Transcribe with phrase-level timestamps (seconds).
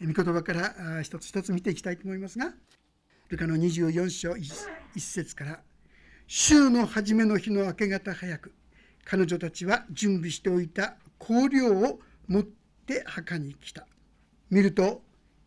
[0.00, 2.54] 御言葉から一つ一つ見ていきたいと思いますが
[3.28, 5.60] ルカの24章1節から
[6.28, 8.52] 「週の初めの日の明け方早く
[9.04, 13.86] 彼女たちは準備しておいた香料を持って墓に来た」
[14.50, 15.02] 見ると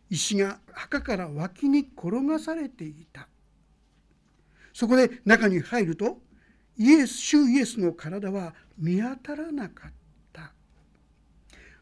[0.10, 3.30] 石が墓から脇に転がされていた。
[4.74, 6.22] そこで中に入ると
[6.78, 9.92] イエス主イエスの体は見当たらなかっ
[10.34, 10.54] た。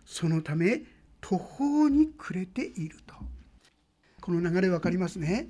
[0.06, 0.84] そのため
[1.22, 3.16] 途方に暮れていると。
[4.22, 5.48] この流れ分かりますね、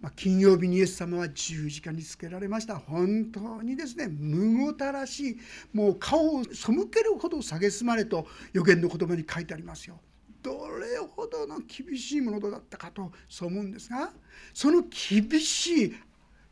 [0.00, 2.76] まあ、金曜日にイエス様は十字架につけられました。
[2.76, 5.38] 本当にですねむごたらしい。
[5.72, 10.00] もう顔を背けるほど蔑まれと予言の言葉に書いてありますよ。
[10.42, 14.10] どれほどの厳しいものだったかとそう思うんですが
[14.54, 15.94] その厳しい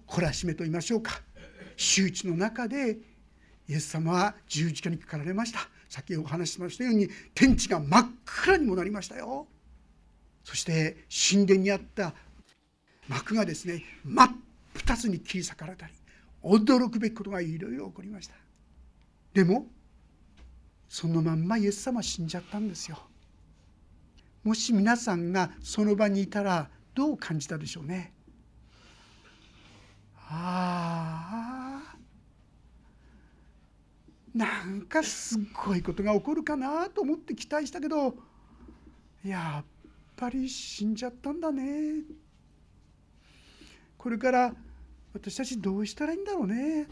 [0.06, 1.22] 懲らしめと言いましょうか。
[1.76, 2.98] 周知の中で
[3.68, 5.60] イエス様は十字架にかかられました。
[5.88, 9.46] 先ほどお話ししましたように天地が真っ暗にもなりましたよ。
[10.44, 12.14] そして神殿にあった
[13.08, 14.30] 幕がですね真っ
[14.74, 15.92] 二つに切り裂かれたり
[16.42, 18.34] 驚くべきことがいろいろ起こりました。
[19.34, 19.66] でも
[20.88, 22.98] そのまんまイエス様死んじゃったんですよ。
[24.44, 28.12] もし皆さんがその場にいたらどう感じたでしょうね。
[30.30, 31.47] ああ
[34.38, 38.14] なんかすっごいことが起こるかなと思って期待したけど
[39.24, 42.04] やっぱり死んじゃったんだね。
[43.96, 44.54] これから
[45.12, 46.86] 私たちどうしたらいいんだろうね。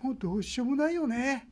[0.00, 1.46] もうどうしようもないよね。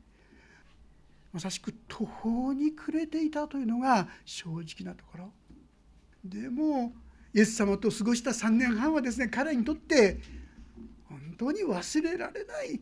[1.30, 5.30] まさしく途方に暮れていたというのが正直なところ。
[6.24, 6.94] でも
[7.34, 10.20] イエス様と過ごした3年半はですね彼にとって
[11.06, 12.80] 本当に忘れられない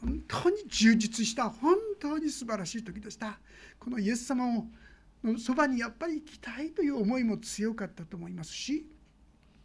[0.00, 3.38] 本当に充実した本当に素晴らしい時でした
[3.78, 4.64] このイエス様を
[5.24, 8.86] のそばにやっぱり行きたいという思いも強かったと思いますし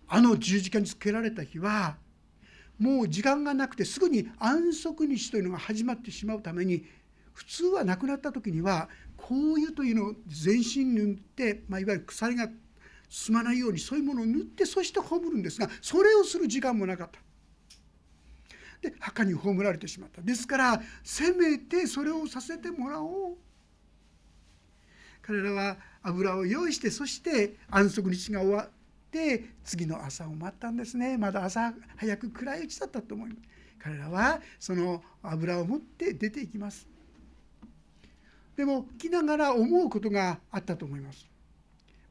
[0.07, 1.97] あの十字架につけられた日は
[2.79, 6.85] もう時間がなくてすぐに安息日というのが始まってしまうために
[7.33, 12.49] 普通は亡くなった時には香油というのを全身に塗って、まあ、いわゆる鎖が
[13.09, 17.19] 進まないようにそういうものを塗ってそして葬るんですがそれをする時間もなかった。
[18.83, 20.21] で墓に葬られてしまった。
[20.21, 23.37] ですからせめてそれをさせてもらおう。
[25.21, 28.69] 彼らは油を用意してそして安息日が終わっ
[29.09, 31.17] て次の朝を待ったんですね。
[31.17, 33.41] まだ朝早く暗いうちだったと思います。
[33.79, 36.93] 彼らはその油を持って出ていきます。
[38.55, 41.27] でも来ながら思うことがあったと思います、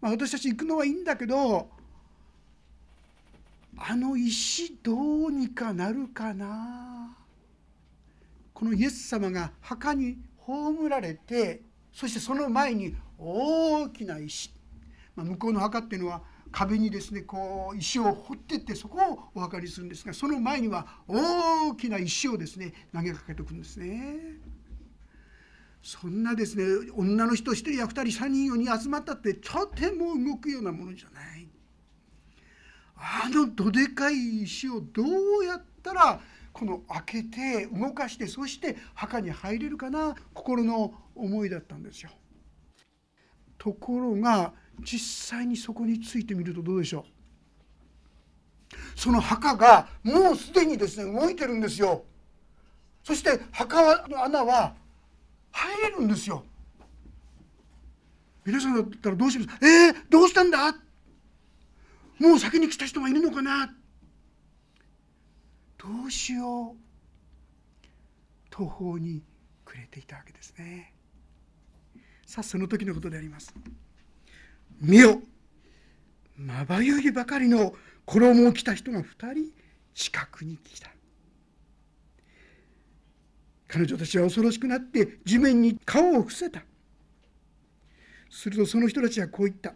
[0.01, 1.69] まあ、私たち行くのはいいんだけど
[3.77, 4.95] あの石ど
[5.27, 7.17] うにかなるかな？
[8.53, 11.63] このイエス様が墓に葬られて
[11.93, 14.53] そしてその前に大きな石、
[15.17, 24.37] まあ、向こうの墓っていうのは壁にですねこう石を掘ってってそこをお墓にするんですがその前には大きな石をですね投げかけておくんですね。
[25.83, 31.49] そんなですね女の人1人や2人3人4人集まったってとても動くようなものじゃない。
[33.05, 36.21] あのどでかい石をどうやったら
[36.53, 42.11] この開けて動かしてそして墓に入れるかな心の思いだったんですよ。
[43.59, 47.05] ところが実際にそこについてみるとどうでしょ
[48.75, 52.05] うその墓がもうすでにですね動いてるんですよ。
[53.03, 54.75] そして墓の穴は
[55.51, 56.45] 入れるんですよ。
[58.45, 59.59] 皆さんだったらどうします？
[59.65, 60.75] えー、どうしたんだ？
[62.19, 63.75] もう先に来た人がいるのかな？
[65.79, 66.77] どうしよう。
[68.51, 69.23] 途方に
[69.65, 70.93] 暮れていたわけですね。
[72.27, 73.53] さあその時のことであります。
[74.81, 75.21] 見よ。
[76.37, 77.75] まばゆいばかりの
[78.07, 79.53] 衣を着た人が2人
[79.95, 80.91] 近くに来た。
[83.69, 86.63] 彼女たちは恐ろしくなって地面に顔を伏せた。
[88.31, 89.75] するとその人たちはこう言った。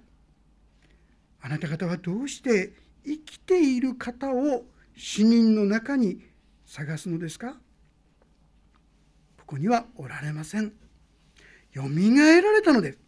[1.47, 2.73] あなた方はどうして
[3.05, 4.65] 生きている方を
[4.97, 6.21] 死人の中に
[6.65, 7.53] 探すのですか？
[9.39, 10.73] ここにはおられません。
[11.73, 12.99] よみがえられたのです。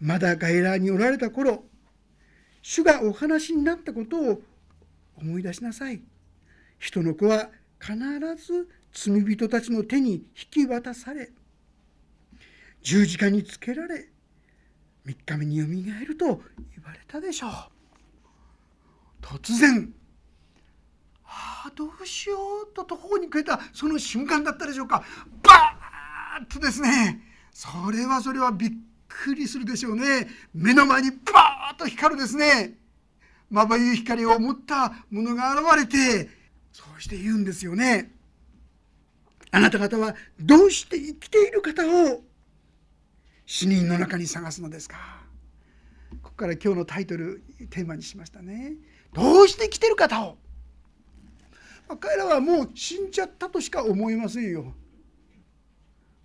[0.00, 1.62] まだ外来におられた頃、
[2.62, 4.42] 主がお話になったことを
[5.16, 6.02] 思い出しなさい。
[6.80, 7.94] 人の子は必
[8.44, 11.30] ず罪人たちの手に引き渡され、
[12.82, 14.08] 十字架につけられ、
[15.06, 16.34] 3日目によみがえると言
[16.84, 17.50] われたでしょう。
[19.22, 19.92] 突然
[21.24, 22.36] ああどうしよ
[22.70, 25.04] うと途方に暮れたその瞬間だったでしょうか。
[25.42, 28.70] バーッとですねそれはそれはびっ
[29.08, 30.28] くりするでしょうね。
[30.54, 32.78] 目の前にバーッと光るですね。
[33.50, 36.30] まばゆい光を持ったものが現れて
[36.72, 38.12] そうして言うんですよね。
[39.50, 42.22] あなた方はどうして生きている方を
[43.52, 44.96] 死人の中に探すのですか。
[46.22, 48.74] ここから今日のタイトルテーマにしましたね。
[49.12, 50.38] どうして生きてる方を、
[51.88, 54.72] まあ、彼らはもう死んじゃったとしか思いませんよ。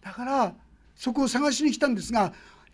[0.01, 0.55] だから
[0.95, 2.31] そこを探しに来たんですが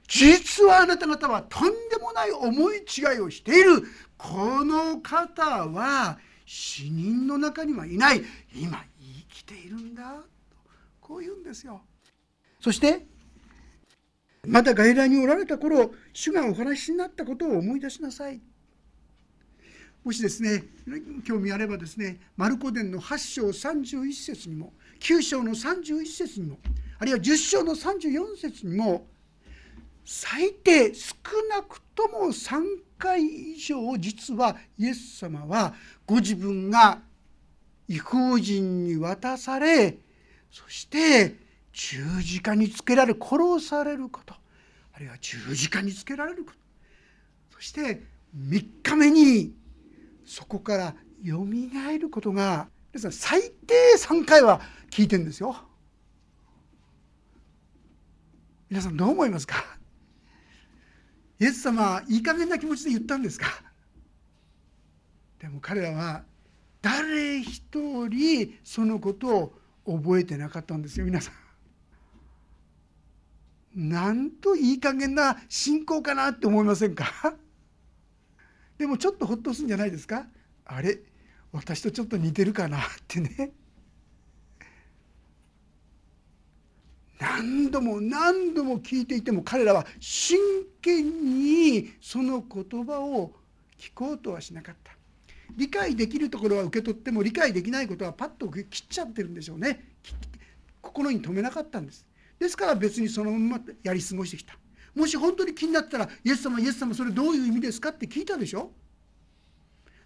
[0.09, 3.83] 実はあなた方はとんでもない思い違いをしている。
[4.17, 8.21] この方は死人の中にはいない。
[8.53, 10.11] 今生きているんだ。
[10.11, 10.57] と
[10.99, 11.83] こう言うんですよ。
[12.59, 13.05] そして
[14.47, 18.41] まだ外来におられた頃主がお話しになったことを思い出しなさい。
[20.03, 20.63] もしですね
[21.23, 26.57] 興味あればですねマルコ伝の8章31節にも9章の31節にも
[26.97, 29.05] あるいは10章の34節にも
[30.03, 31.15] 最低少
[31.49, 32.63] なくとも3
[32.97, 35.75] 回以上実はイエス様は
[36.07, 36.99] ご自分が
[37.87, 39.99] 違法人に渡され
[40.51, 41.35] そして
[41.73, 44.35] 十字架につけられ殺されること
[44.93, 46.57] あるいは十字架につけられること
[47.55, 48.03] そして
[48.37, 49.53] 3日目に
[50.25, 55.55] そこからよみがえることが皆さん最低3回は聞いてるんですよ。
[58.69, 59.63] 皆さんどう思いますか？
[61.39, 63.47] イエス様いい加減な気持ちで言ったんですか？
[65.39, 66.23] でも彼らは
[66.81, 67.63] 誰一
[68.07, 69.53] 人そのこと
[69.85, 71.33] を覚えてなかったんですよ皆さん。
[73.75, 77.35] なんといい加減な信仰かなって思いませんか？
[78.77, 80.27] でもちょっとほっとするんじゃないですか？
[80.65, 80.99] あれ
[81.51, 83.51] 私とちょっと似てるかなってね。
[87.19, 90.39] 何度も何度も聞いていても彼らは真
[90.81, 93.33] 剣にその言葉を
[93.77, 94.97] 聞こうとはしなかった。
[95.55, 99.85] 理解できるところは受け取っても理解できないことはパッと切っちゃってるんでしょうね。
[100.81, 102.05] 心に留めなかったんです。
[102.41, 104.57] ですから別にそのままやり過ごしてきた。
[104.95, 108.71] もし本当に気になったら「イエス様イエス様それどういう意味ですか?」って聞いたでしょ？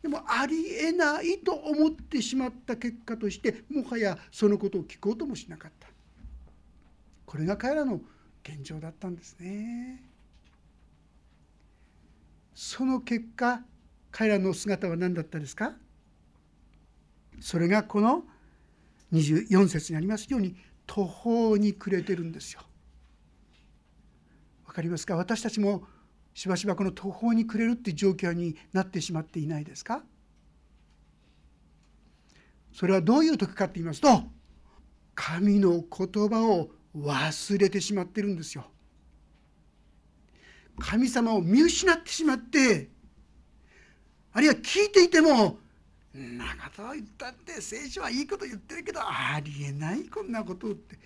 [0.02, 5.88] でもありえないと思ってしまった結果としてもはやそのことを聞こうともしなかった。
[7.26, 8.02] これが彼らの
[8.44, 10.04] 現状だったんですね。
[12.54, 13.64] その結果
[14.12, 15.74] 彼らの姿は何だったですか？
[17.40, 18.26] それがこの
[19.14, 20.56] 24節にありますように
[20.86, 22.62] 途方に暮れてるんですよ。
[24.66, 25.16] わかりますか？
[25.16, 25.84] 私たちも
[26.34, 30.04] しばしばこの途方に暮れるっていう状況になってしまっていないですか？
[32.74, 34.24] それはどういう時かって言いますと
[35.16, 38.66] 神の言葉を忘れてしまってるんですよ。
[40.78, 42.90] 神様を見失ってしまって
[44.34, 45.58] あるいは聞いていても
[46.18, 50.98] 「んなこと言ったって聖書はいいこと言ってるけどありえないこんなこと」って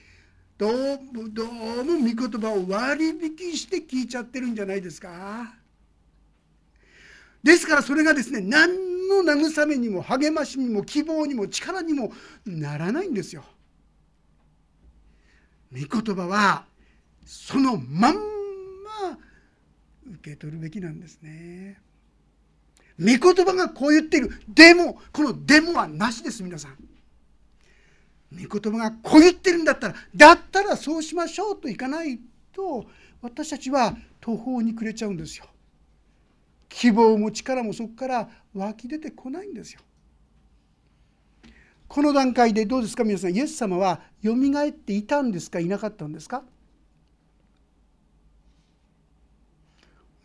[0.58, 0.72] どう
[1.14, 1.48] もどう
[1.84, 5.56] も御言葉を割引して聞いちゃってるんじゃないですか？
[7.42, 12.12] ですからそれがですね何の慰めにも励ましにも希望にも力にも
[12.46, 13.46] ならないんですよ。
[15.72, 16.66] 御言葉は
[17.26, 18.20] そのまんま
[20.12, 21.80] 受け取るべきなんですね。
[23.00, 26.76] 御言葉がこう言っているでもこの「でも」はなしです皆さん。
[28.32, 32.20] 御言葉がこう言ってるんだったらだったらそうしましょうといかない
[32.52, 32.86] と
[33.22, 35.46] 私たちは途方に暮れちゃうんですよ。
[36.68, 39.82] 希望も力もそこから湧き出てこないんですよ。
[41.88, 46.44] この段階でどうですか皆さんイエス様はよみがえっていたんですかいなかったんですか？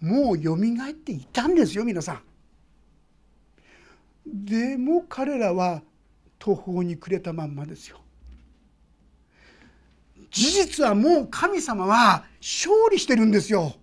[0.01, 2.23] もうよみがえっていたんですよ皆さん。
[4.27, 5.83] でも彼らは
[6.39, 8.01] 途方に暮れたまんまですよ。
[10.31, 13.75] 事実はもう神様は勝利してるんですよ。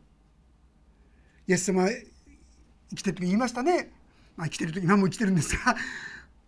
[1.48, 3.92] イエス様生きてる時言いましたね。
[4.36, 5.76] まあ、生きてる時今も生きてるんですが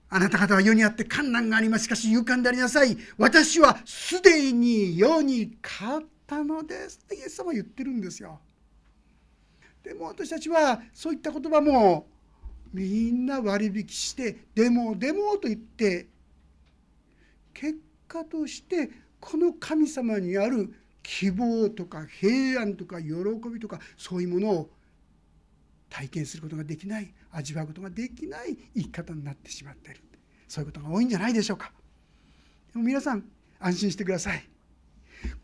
[0.10, 8.40] あなた方は世にあって観難がありますしかし勇敢でありなさい私はすでに世に勝ったのですってイエス様は言ってるんですよ。
[9.84, 12.08] でも私たちはそういった言葉も
[12.74, 16.08] みんな割引してでもでもと言って
[17.54, 17.78] 結
[18.08, 18.90] 果として
[19.20, 23.14] この神様にある希望とか平安とか喜
[23.54, 24.70] びとかそういうものを
[25.90, 30.02] 体験することができない味わうことができない生き方になってしまっている。
[30.48, 31.72] そういうことが多いんじゃないでしょうか。
[32.72, 33.24] でも皆さん
[33.60, 34.50] 安心してください。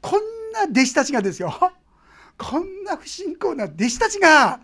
[0.01, 1.53] こんな弟子たちがですよ。
[2.37, 4.61] こんな不信仰な弟子たちが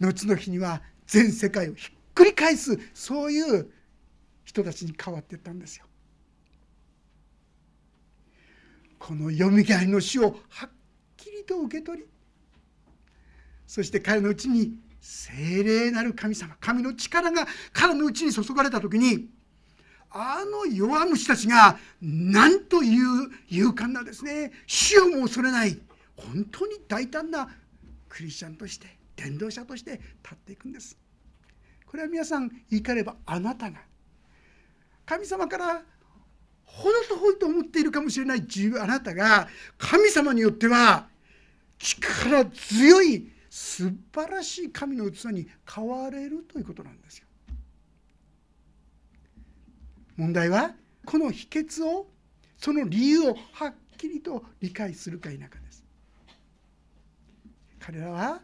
[0.00, 3.70] 後の日には全世界をひっくり返すそういう
[4.44, 5.86] 人たちに変わっていったんですよ。
[8.98, 10.70] このよみがえりの死をはっ
[11.16, 12.06] きりと受け取り
[13.66, 19.28] そして彼のうちに精霊なる神様神の力が彼のうちに注がれた時に
[20.10, 25.78] あの弱虫たちが何という勇敢なですね死をも恐れない
[26.16, 27.48] 本当に大胆な
[28.08, 29.92] クリスチャンとして伝道者として
[30.22, 30.96] 立っていくんです
[31.86, 33.78] これは皆さん言い換えればあなたが
[35.04, 35.82] 神様から
[36.64, 41.08] ほど遠いと思っているかもしれない自分あなたが神様によっては
[41.78, 47.26] 力強い素晴らしい神の器に変われるということなんですよ。
[50.16, 52.08] 問題はこの秘訣を
[52.58, 55.84] その理由をはっきりと理解するか否かです。
[57.78, 58.42] 彼らは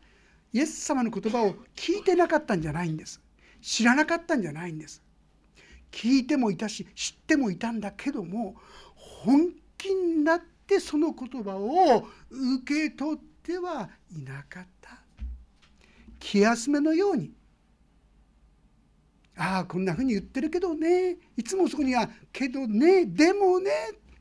[0.52, 3.20] イエス様の言葉を聞いてなかったんじゃないんです。
[3.60, 5.02] 知らなかったんじゃないんです。
[5.90, 8.56] 聞いてもいたし知ってもいたんだけども
[8.94, 15.02] 本気になってその言葉を受け取ってはいなかった。
[16.18, 17.32] 気休めのように。
[19.36, 21.16] ああこんなふうに言ってるけどね。
[21.36, 23.70] いつもそこには「けどねでもね」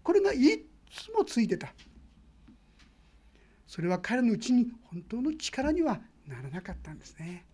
[0.01, 1.73] これがいつもついてた。
[3.67, 7.45] それは彼のうちに本当の力にはならなかったんですね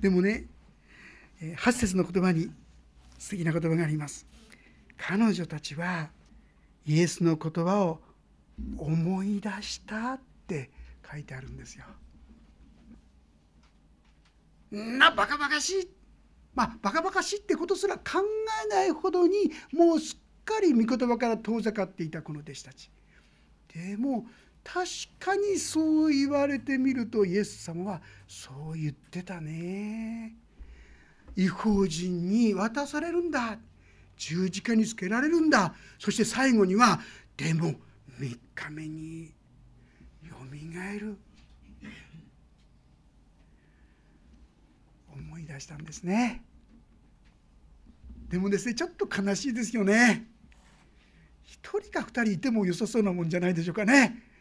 [0.00, 0.46] でもね
[1.40, 2.50] 8節の言葉に
[3.18, 4.26] 素敵な言葉があります
[4.96, 6.10] 彼女たちは
[6.86, 8.00] イエスの言葉を
[8.78, 10.70] 思い出したって
[11.10, 11.84] 書いてあるんですよ。
[14.70, 15.88] なバカバカしい
[16.54, 18.20] まあバカバカしいってことすら考
[18.66, 22.90] えないほどにもうすっかり御言葉から遠ざかっていたこの弟子たち。
[23.74, 24.26] でも
[24.64, 24.88] 確
[25.20, 30.34] かにそう言われてみるとイエス様はそう言ってたね。
[31.36, 33.58] 違法人に渡されるんだ。
[34.16, 35.74] 十字架につけられるんだ。
[35.98, 37.00] そして最後には
[37.36, 37.74] でも
[38.18, 39.34] 3日目に
[40.22, 41.18] よみがえる。
[45.12, 46.42] 思い出したんですね。
[48.28, 50.26] でもですねちょっと悲しいですよね。
[51.62, 54.33] 1人か2人いても良さそうなもんじゃないでしょうかね。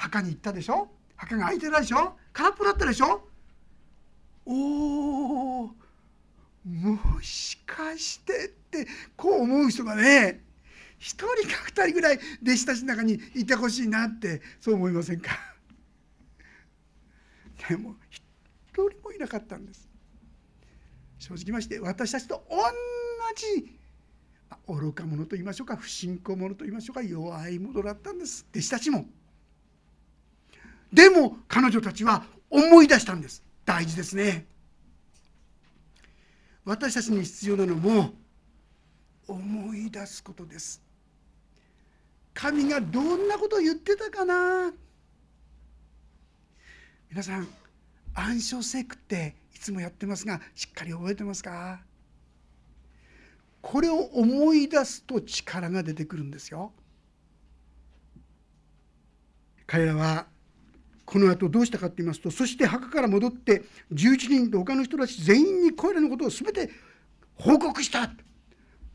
[0.00, 0.88] 墓に行ったでしょ？
[1.16, 2.16] 墓が開いてないでしょ？
[2.32, 3.28] 空っぽだったでしょ？
[4.46, 5.70] おお
[6.64, 10.42] もしかしてってこう思う人がね
[10.98, 11.32] 1人か
[11.68, 15.30] 2人ぐらい弟子たちの中にいてほしいなってそう思いませんか？
[17.68, 18.22] でも一
[18.72, 19.88] 人もいなかったんです。
[21.18, 22.56] 正直まして私たちと同
[23.36, 23.76] じ
[24.66, 28.46] 愚か者と言いましょうか不信仰者と言いましょうか弱い者だったんです。
[28.50, 29.04] 弟子たちも。
[30.92, 33.42] でも彼女たちは思い出したんです。
[33.64, 34.46] 大事ですね。
[36.64, 38.14] 私たちに必要なのも
[39.26, 40.82] 思い出すことです。
[42.34, 44.72] 神がどんなことを言ってたかな。
[47.08, 47.48] 皆さん
[48.14, 51.80] 暗唱聖句っていつもやってますがしっかり覚えてますか？
[53.60, 56.72] これを思い出すと力が出てくるんですよ。
[59.66, 60.26] 彼らは
[61.10, 66.70] この後どうしたかと言いますとそして墓から戻って11人と他の人たち全員にこれらのことを全て
[67.34, 68.08] 報告した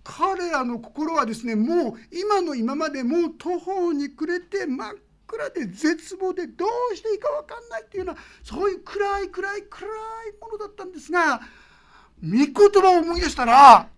[0.01, 4.95] 彼らの心はですねもう今の今までもう途方に暮れて真っ
[5.27, 11.41] 暗で絶望でどうしていいか分かんないっていうようなそういう暗い暗い暗いものだったんですが
[12.23, 12.45] 御言
[12.81, 13.89] 葉を思い出したら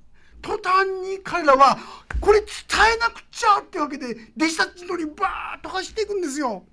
[0.42, 1.78] 途端に彼らは
[2.20, 2.48] これ伝
[2.96, 6.64] えなくちゃってわけで弟子たちのにバーッと走っていくんですよ。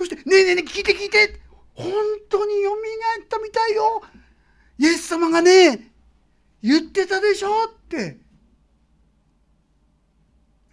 [0.00, 1.42] そして「ねえねえねえ聞いて聞いて
[1.74, 1.92] 本
[2.30, 2.88] 当によみが
[3.18, 4.02] えったみたいよ
[4.78, 5.92] イエス様がね
[6.62, 8.18] 言ってたでしょ」って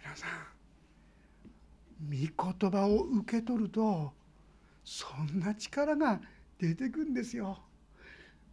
[0.02, 0.30] 皆さん
[2.08, 4.14] 御言葉を受け取ると
[4.82, 6.22] そんな力が
[6.58, 7.58] 出てくんですよ。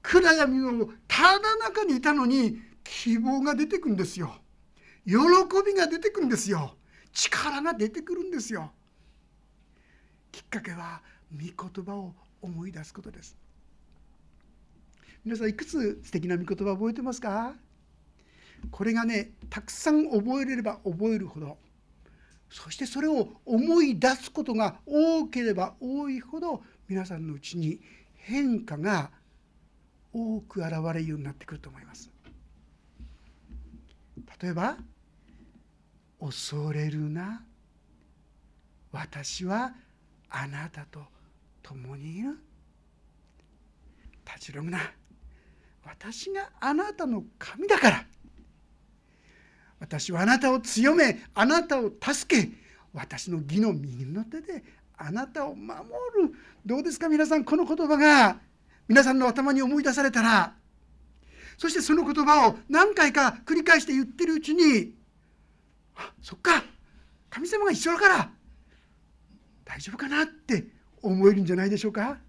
[0.02, 4.36] 暗闇のただ中にいたのに希望が出てくんですよ。
[5.06, 5.14] 喜
[5.66, 6.76] びが出てくるんですよ。
[7.14, 8.74] 力が出てくるんですよ。
[10.36, 11.02] きっかけは
[11.32, 13.38] 御言葉を思い出すことです。
[15.24, 17.54] 皆さんいくつ素敵な御言葉を覚えてますか？
[18.70, 21.58] これがねたくさん覚えれれば覚えるほど
[22.50, 27.80] そしてそれを思い出すことが多ければ多いほど皆さんのうちに
[28.16, 29.12] 変化が
[30.12, 32.12] 多く現れるようになってくると思います。
[34.42, 34.76] 例えば
[36.20, 37.46] 恐れるな。
[38.92, 39.74] 私は
[40.30, 41.04] あなたと
[41.62, 42.38] 共にいる。
[44.26, 44.80] 立ち退ぐな。
[45.84, 48.06] 私があなたの神だから。
[49.80, 52.50] 私はあなたを強めあなたを助け
[52.94, 54.64] 私の義の右の手で
[54.98, 55.78] あなたを守
[56.24, 56.34] る。
[56.66, 58.40] どうですか皆さんこの言葉が。
[58.88, 60.54] 皆さんの頭に思い出されたら。
[61.58, 64.94] そしてその言葉を何回か繰り返して言ってるうちに。
[65.96, 66.64] あそっか。
[67.30, 68.32] 神様が一緒だから。
[69.66, 70.68] 大丈夫かなって
[71.02, 72.20] 思えるんじゃないでしょうか、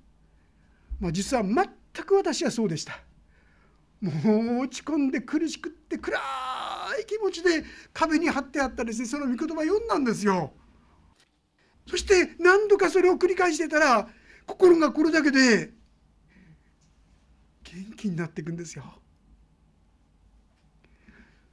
[0.99, 2.99] まあ、実は全く私はそうでした。
[4.01, 6.19] もう落ち込んで苦しくって暗
[7.01, 9.09] い気持ちで壁に貼ってあったですね。
[9.09, 10.53] その御言葉読んだんですよ。
[11.87, 14.09] そして何度かそれを繰り返してたら
[14.47, 15.73] 心がこれだけで
[17.65, 18.85] 元気になっていくんですよ。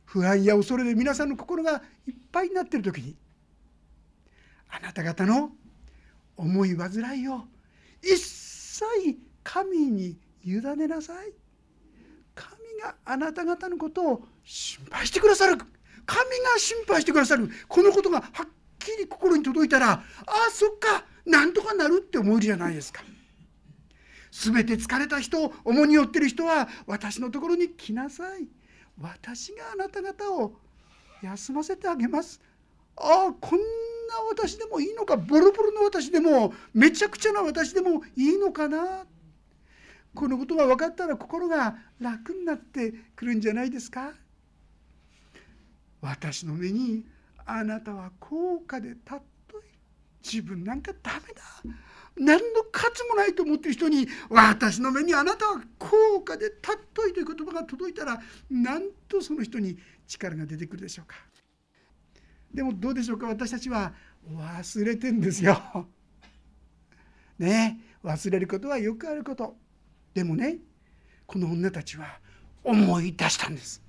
[0.05, 3.15] 不安や恐れで皆さんの心がいっぱいになってる時に
[4.69, 5.51] あなた方の
[6.37, 7.43] 思い煩いを。
[8.01, 8.83] 一切
[9.43, 11.33] 神に委ねなさい。
[12.35, 15.57] 神があなた方のことを心配してくださる。
[16.05, 17.49] 神が心配してくださる。
[17.67, 18.47] このことがはっ
[18.79, 23.03] きり心に届いたらああそっかなんとかなるって思えるじゃないですか。
[24.31, 28.47] 全て疲れた人重荷を負ってる人は私のところに来なさい。
[28.99, 30.55] 私があなた方を
[31.21, 32.41] 休ませてあげます。
[32.97, 33.59] ああこん
[34.07, 39.05] な私でもいいのかボロボロの私でもめちゃくちゃな私でもいいのかな？
[40.15, 44.13] このことが分かったら心が楽になってくるんじゃないですか？
[46.01, 47.05] 私の目に
[47.45, 49.21] あなたは高価で尊い
[50.23, 51.41] 自分なんかダメだ。
[52.15, 61.15] 何の価値もないと思ってる人に私の目にあなたは高価で尊いという言葉が届いたらなんとその人に力が出てくるでしょうか？
[62.53, 63.27] でもどうでしょうか？
[63.27, 63.93] 私たちは
[64.29, 65.87] 忘れてんですよ。
[67.39, 67.79] ね？
[68.03, 69.57] 忘れることはよくあること。
[70.13, 70.59] でもね
[71.25, 72.19] この女たちは
[72.63, 73.81] 思い出したんです。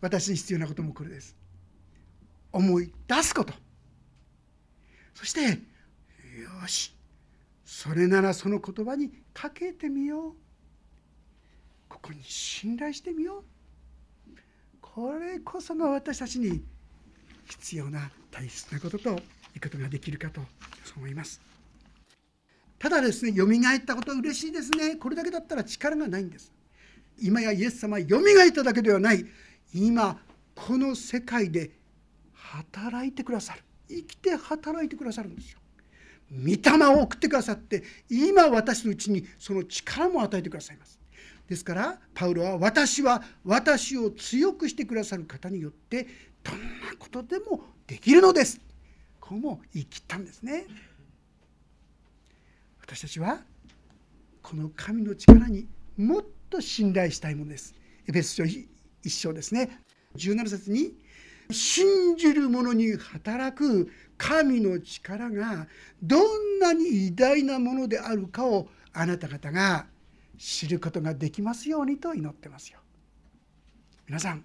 [0.00, 1.36] 私に必要なこともこれです。
[2.52, 3.52] 思い出すこと。
[5.14, 5.58] そしてよ
[6.66, 6.94] し。
[7.64, 10.34] それならその言葉にかけてみよう。
[11.88, 13.44] ここに信頼してみよう。
[14.80, 16.62] これこそが私たちに
[17.46, 19.18] 必要な大切なことという
[19.62, 20.40] ことができるかと
[20.96, 21.40] 思います。
[22.78, 24.96] ただですねよみがえったことは嬉しいですね。
[24.96, 26.52] これだけだったら力がないんです。
[27.20, 29.24] 今やイエス様はよみがえっただけではない。
[29.74, 30.20] 今
[30.54, 31.70] この世界で
[32.32, 33.62] 働いてくださる。
[33.88, 35.58] 生きて働いてくださるんですよ。
[36.32, 40.98] 御霊を送ってくださって今私のうちにその力も与えてくださいます。
[41.48, 46.06] ですからパウロは私は私を強くしてくださる方によって
[46.44, 48.60] どんなことでもできるのです
[49.20, 50.66] こうも言い切ったんですね
[52.82, 53.40] 私たちは
[54.42, 57.74] この神の力にもっと信頼したいものです。
[58.06, 58.68] エペス書一
[59.10, 59.80] 章ですね
[60.16, 60.92] 17節に
[61.50, 65.66] 信じる者に働く神の力が
[66.02, 69.86] どんなに偉大なものであるかをあなた方が
[70.38, 72.80] 知ることができますようにと祈ってますよ。
[74.06, 74.44] 皆さん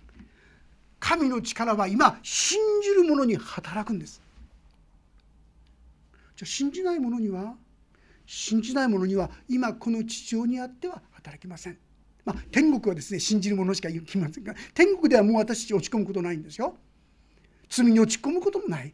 [0.99, 4.21] 神の力は今信じる者に働くんです。
[6.35, 7.55] じゃあ信じない者には
[8.25, 11.77] 信じない者には今この地上にあっては働きません。
[12.25, 16.75] まあ、天国はですね信じる者しか行きませんが天国ではもう私たち落ち込むことないんですよ。
[17.69, 18.93] 罪に落ち込むこともない。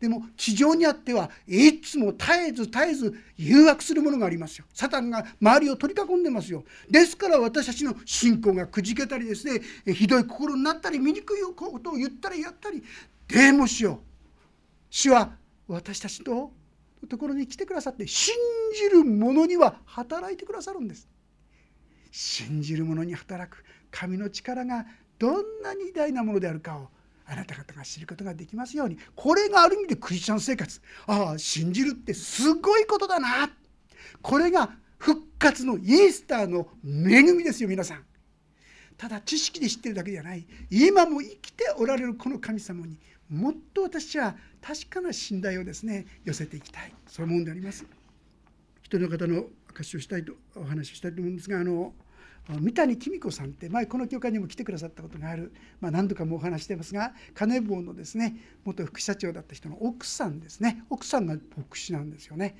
[0.00, 4.66] でも地上にあってはいつも絶えず絶えず誘惑するものがありますよ。
[4.74, 6.64] サタンが周りを取り囲んでますよ。
[6.90, 9.60] ですから私たちの信仰がくじけたりですね
[9.94, 12.82] ひどい心になったり醜いことを言ったりやったり
[13.28, 13.98] でもしよう
[14.90, 16.52] 主は私たちと
[17.08, 18.34] ところに来てくださって信
[18.74, 21.08] じる者には働いてくださるんです
[22.10, 24.86] 信じる者に働く神の力が
[25.18, 26.88] どんなに偉大なものであるかを
[27.26, 28.98] あなた方が知ることができますように。
[29.14, 30.80] これがある意味でクリスチャン生活。
[31.06, 33.50] ああ信じるってすごいことだな。
[34.22, 38.04] これが復活のイースターの恵みですよ皆さん。
[38.96, 40.46] ただ知識で知ってるだけじゃない。
[40.70, 46.94] 今も生きておられるこの神様にもっと私は確かな信頼をですね寄せていきたい。
[47.06, 47.84] そう思うんであります。
[48.82, 51.92] 一人の方の証しをしたいとお話をしたいと思うんですがあの
[52.48, 60.84] 三谷紀美子さんって前この教会にも来てくださったことがある、まあ、何度かもお話してますが金棒のですね元副社長だった人の奥さんですね。
[60.90, 62.56] 奥さんが牧師なんですよね。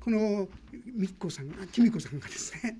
[0.00, 0.48] この
[0.96, 2.78] 美子さん紀美子さんがですね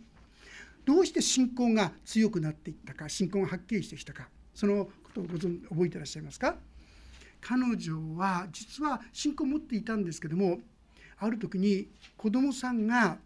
[0.85, 6.57] どうして信仰が強くなっていったか信仰がはっきりしてきたかそのことをご存覚えてらっしゃいますか？
[7.41, 10.59] 彼女は実は信仰を持っていたんですけども
[11.19, 13.19] ある時に子供さんが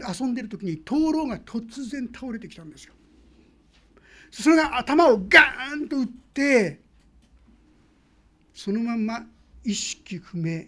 [0.00, 2.94] 遊んでる時に灯籠が突然倒れてきたんですよ。
[4.30, 6.80] それが頭をガーンと打って
[8.54, 9.26] そのまま
[9.64, 10.64] 意識不明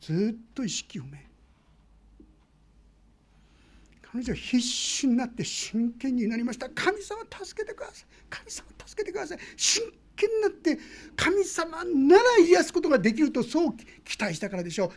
[0.00, 1.12] ずっと意識不明。
[4.12, 6.68] 彼女は必死になって真剣になりました。
[6.68, 8.06] 神様助けてください。
[8.28, 9.38] 神様助けてください。
[9.56, 9.84] 真
[10.16, 10.78] 剣になって
[11.16, 14.90] 神様なら癒すことができるとそう期待したからでしょう。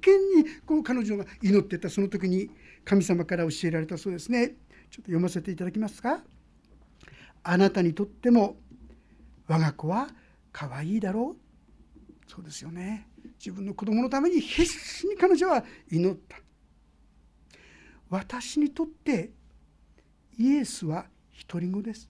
[0.00, 2.50] 真剣にこう彼女が祈ってたその時に
[2.84, 4.48] 神様から教えられたそうですね。
[4.48, 4.56] ちょっ
[4.96, 6.22] と読ませていただきますか？
[7.42, 8.56] あなたにとっても
[9.46, 10.08] 我が子は
[10.52, 12.30] 可愛いだろう？
[12.30, 13.08] そうですよね。
[13.38, 16.38] 自分の子供のために必死に彼女は祈った。
[18.08, 19.30] 私にとって
[20.38, 21.06] イエスは
[21.48, 22.08] 独り子です。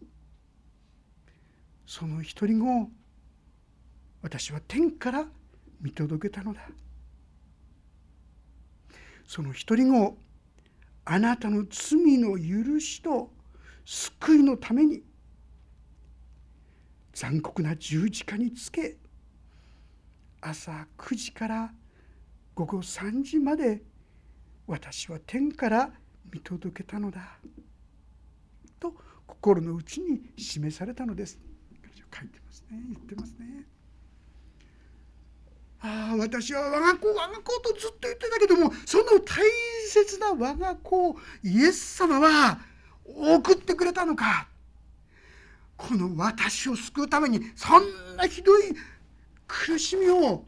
[1.87, 2.89] その独り子を
[4.23, 5.27] 私は天から
[5.81, 6.61] 見届けたのだ。
[9.31, 10.19] その独り子
[11.05, 13.31] あなたの罪の許しと
[13.85, 15.05] 救いのために
[17.13, 18.97] 残酷な十字架につけ
[20.41, 21.73] 朝9時から
[22.57, 23.83] 午後3時まで
[24.67, 25.93] 私は天から
[26.33, 27.39] 見届けたのだ
[28.81, 28.93] と
[29.29, 31.39] 心の内に示されたのです。
[32.13, 32.83] 書いてますね。
[32.89, 33.65] 言ってますね。
[35.83, 39.43] ああ私は我が子我が子とずっと言ってたけどもその大
[39.89, 42.59] 切な我が子をイエス様は
[43.05, 44.47] 送ってくれたのか。
[45.77, 48.75] この私を救うためにそんなひどい
[49.47, 50.45] 苦しみを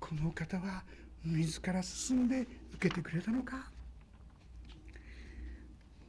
[0.00, 0.82] この方は
[1.24, 3.70] 自ら進んで受けてくれたのか。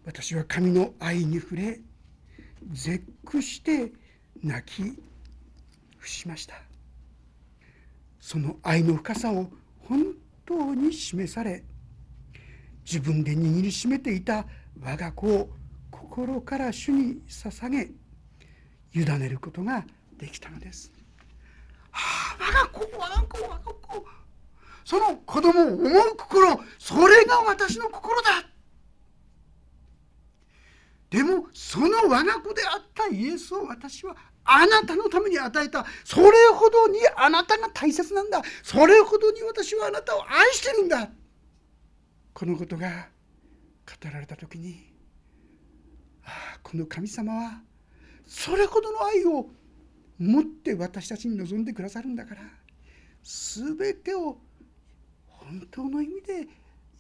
[0.04, 1.80] 私は神の愛に触れ
[2.72, 3.92] 絶句して
[4.44, 5.00] 泣き
[5.98, 6.71] 伏しました。
[8.22, 9.50] その愛の深さを
[9.90, 10.06] 本
[10.46, 11.64] 当に示され
[12.86, 14.46] 自分で握りしめていた
[14.80, 15.50] 我が子を
[15.90, 17.90] 心から主に捧げ
[18.94, 19.84] 委ねることが
[20.18, 20.92] できたのです。
[21.92, 24.06] はあ、我が子我が子我が子
[24.86, 28.30] その子供を思う心それが私の心だ
[31.10, 34.16] でもその我が子であったイエスを私は
[34.54, 35.86] あなたのために与えた。
[36.04, 38.42] それほどにあなたが大切なんだ。
[38.64, 41.10] それほどに私はあなたを愛してるんだ。
[42.34, 43.10] このことが
[43.86, 44.94] 語られた時に
[46.24, 47.62] ああこの神様は
[48.26, 49.50] それほどの愛を
[50.18, 52.42] 持って私たちに望んでくださるんだから
[53.24, 54.38] 全てを
[55.28, 56.48] 本当の意味で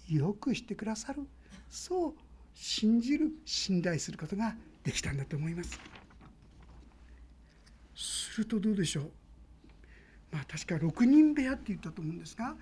[0.10, 1.22] よくしてくださる。
[1.70, 2.14] そう
[2.54, 5.80] 信じる信頼することができたんだと思います。
[7.96, 9.12] するとどうでしょう？
[10.32, 12.56] まあ確か6人部屋って言ったと思うんですが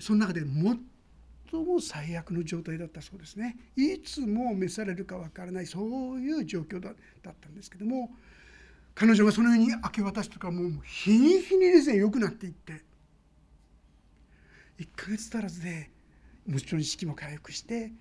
[0.00, 8.10] その中で最も最悪の状態だったそうですねいつも召されるかわからないそういう状況だったんですけども
[8.94, 12.82] 彼女がそのように明け渡しとかもう日に日にですね良くなっていって
[14.80, 15.90] 1ヶ月足らずで
[16.48, 17.92] もちろん意識も回復して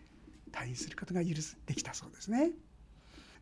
[0.51, 2.51] 退院することが許すできたそうですね。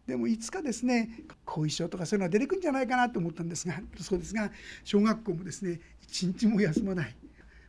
[0.08, 1.10] でもいつかですね
[1.46, 4.52] 後遺症とかそういうのが出てくるんじゃないかなと思ったんですがそうですが
[4.84, 7.16] 小学校もですね一日も休まない。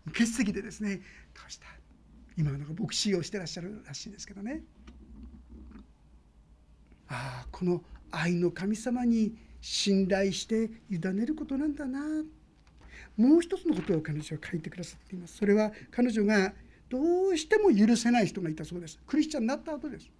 [0.07, 0.97] 欠席でですね
[1.35, 1.66] どうした？
[2.37, 4.62] 今のが牧師をしてらっしゃるらしいんですけどね。
[7.09, 12.01] ああこの愛の神様に信頼して委ねることなんだな。
[13.16, 15.37] もう一つのことを彼女は書いてくださっています。
[15.37, 16.55] それは彼女が
[16.88, 18.99] どうしても許せない人がいたそうです。
[19.07, 20.11] クリスチャンになった後です。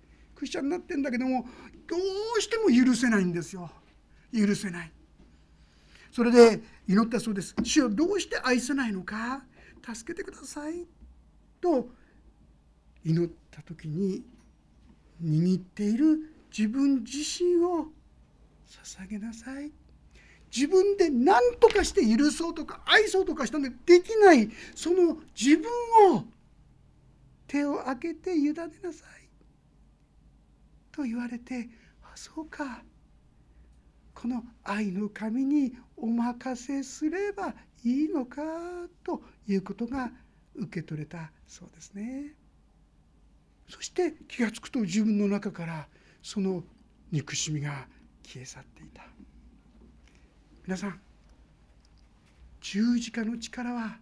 [0.43, 1.47] クリスチャンになってんだけども
[1.87, 3.71] どうしても許せないんですよ。
[4.35, 4.93] 許せない。
[6.11, 7.55] それで祈ったそうです。
[7.63, 9.45] 主をどうして愛せないのか？
[9.95, 10.85] 助けてください。
[11.61, 11.89] と
[13.05, 14.25] 祈った時に
[15.23, 17.87] 握っている自分自身を
[18.67, 19.71] 捧げなさい。
[20.53, 24.51] 自分で何とかして許そうとか愛そうとかしたのでできない。
[24.75, 25.71] その自分
[26.17, 26.25] を
[27.47, 29.22] 手を開けて委ねなさい。
[30.93, 31.69] と言われて
[32.03, 32.83] あそうか。
[34.15, 38.43] この愛の神にお任せすればいいのか
[39.03, 40.11] ということが
[40.55, 42.35] 受け取れたそうですね。
[43.69, 45.89] そして気が付くと自分の中から
[46.23, 46.63] その
[47.11, 47.87] 憎しみが
[48.23, 49.03] 消え去っていた。
[50.65, 51.01] 皆さん
[52.61, 53.97] 十字架の力は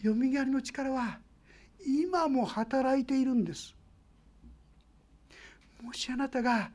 [0.00, 1.20] よみがえりの力は
[1.86, 3.75] 今も働いているんです。
[5.82, 6.70] もしあなたが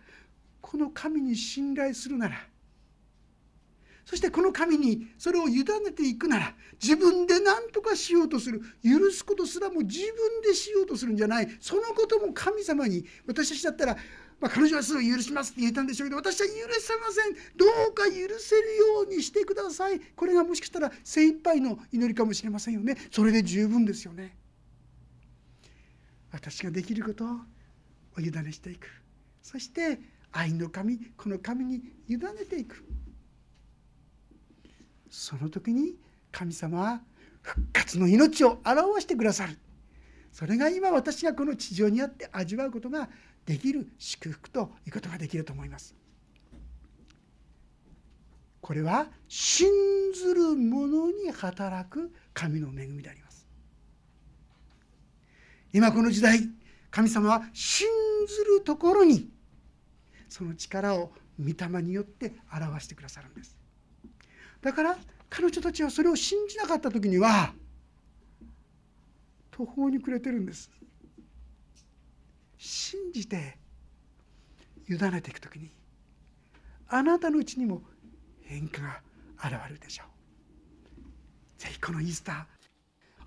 [0.62, 2.36] この神に信頼するなら
[4.06, 5.64] そしてこの神にそれを委ね
[5.96, 11.48] ていくなら自分で何とかしようとする許すことすらも自分でしようとするんじゃない。
[11.60, 13.96] そのことも神様に私たちだったら、
[14.40, 17.34] まあ、彼女はすぐ許しますって言えたんでしょうけど私は許せません。
[17.56, 20.00] どうか許せるようにしてください。
[20.00, 22.98] これがもしかしたら精一杯の祈りかもしれませんよね。
[23.12, 24.36] それで十分ですよね。
[26.32, 27.26] 私ができること
[28.18, 28.88] お委ねしていく。
[29.42, 30.00] そして
[30.32, 32.84] 愛の神この神に委ねていく。
[35.10, 35.96] その時に
[36.32, 37.02] 神様は
[37.42, 39.58] 復活の命を表してくださる。
[40.32, 43.10] それが今私がこの地上にあって味わうことが
[43.46, 45.96] できる祝福ということができると思います。
[48.62, 49.68] これは信
[50.14, 53.46] ずる者に働く神の恵みであります。
[55.74, 56.40] 今この時代
[56.92, 57.88] 神様は信
[58.28, 59.30] ずるところに
[60.28, 63.58] その力を御霊によって表してくださるんです。
[64.62, 64.98] だから
[65.30, 67.54] 彼女たちはそれを信じなかった時には
[69.50, 70.70] 途方に暮れてるんです。
[72.58, 73.58] 信じて
[74.88, 75.72] 委ねていく時に
[76.88, 77.82] あなたのうちにも
[78.42, 79.02] 変化が
[79.38, 81.62] 現れるでしょう。
[81.62, 82.61] ぜひこのイースター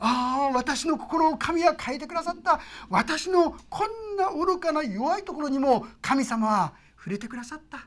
[0.06, 2.60] ああ私の心を神は変えてくださった。
[2.90, 7.78] 私のこんな愚かな弱いところにも神様は触れてくださった。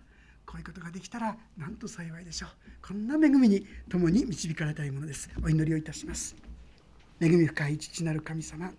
[0.43, 2.49] こういうことができたらなんと幸いでしょう。
[2.87, 5.29] こんな恵みに共に導かれたいものです。
[5.43, 6.35] お祈りをいたします。
[7.21, 8.71] 恵み深い父なる神様。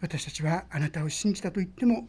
[0.00, 2.06] 私たちはあなたを信じたと言っても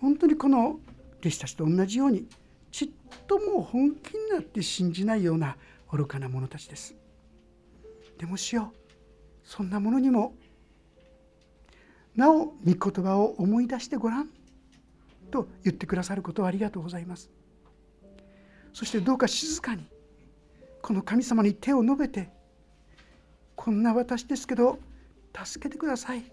[0.00, 0.78] 本当にこの
[1.20, 2.28] 弟子たちと同じように
[2.70, 2.88] ちっ
[3.26, 5.56] とも本気になって信じないような
[5.90, 6.94] 愚かな者たちです。
[8.18, 8.76] でもしよう。
[9.44, 10.34] そんなものにも。
[12.14, 14.30] なお御言葉を思い出してごらん。
[15.30, 17.30] と言ってくださることをありがとうございます。
[18.72, 19.84] そしてどうか静かに。
[20.82, 22.30] この神様に手を述べて。
[23.54, 24.78] こんな私ですけど
[25.44, 26.24] 助けてください。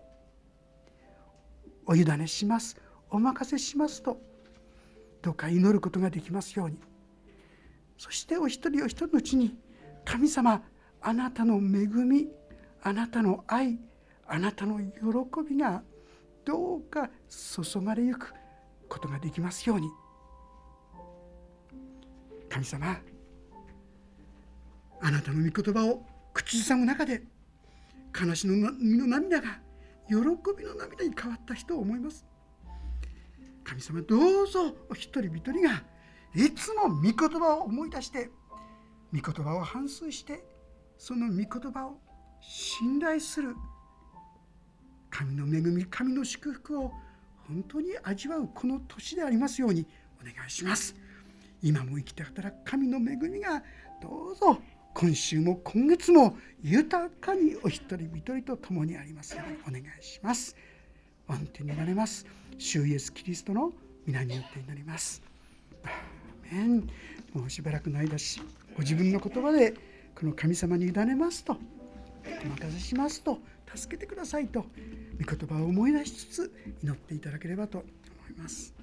[1.85, 2.77] お委ねします。
[3.09, 4.17] お任せしますと。
[5.21, 6.77] どうか祈ることができますように。
[7.97, 9.57] そしてお一人お一人のうちに
[10.05, 10.61] 神様
[11.05, 12.29] あなたの恵み
[12.81, 13.77] あなたの愛
[14.25, 14.87] あなたの喜
[15.47, 15.83] びが
[16.45, 18.33] どうか注がれゆく
[18.87, 19.89] ことができますように。
[22.49, 22.97] 神様
[25.01, 27.23] あなたの御言葉を口ずさむ中で
[28.17, 29.59] 悲しみの涙が
[30.07, 32.25] 喜びの涙に変わった人を思います。
[33.65, 35.83] 神様どうぞお一人一人が
[36.35, 38.29] いつも御言葉を思い出して
[39.13, 40.52] 御言葉を反芻して
[40.97, 41.99] その御言葉を
[42.41, 43.55] 信頼する
[45.09, 46.91] 神の恵み神の祝福を
[47.47, 49.85] 本当に味わうこの年でありますように
[50.21, 50.95] お願いします。
[51.61, 53.63] 今も生きて働く神の恵みが
[54.01, 54.59] どうぞ
[54.93, 60.55] 今週も今月も豊かにお一人一人と共にありますようにお願いします。
[61.27, 62.25] 安定になれます。
[62.57, 63.71] 主イエスキリストの
[64.05, 65.21] 皆によって祈ります。
[67.33, 68.41] もうしばらくの間し
[68.75, 69.73] ご自分の言葉で
[70.23, 71.57] この神様に委ねますと
[72.45, 73.39] お任せしますと
[73.75, 77.87] 助けてくださいと御言葉を思い出しつつ祈っていただければと思
[78.29, 78.82] います。